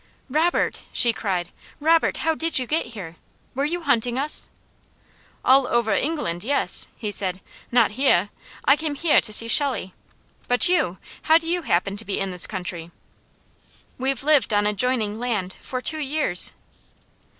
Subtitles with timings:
[0.31, 1.49] "Robert!" she cried.
[1.79, 2.17] "Robert!
[2.25, 3.17] how did you get here?
[3.53, 4.49] Were you hunting us?"
[5.45, 7.39] "All ovah England, yes," he said.
[7.71, 8.31] "Not heah!
[8.65, 9.93] I came heah to see Shelley.
[10.47, 10.97] But you?
[11.21, 12.89] How do you happen to be in this country?"
[13.99, 16.51] "We've lived on adjoining land for two years!"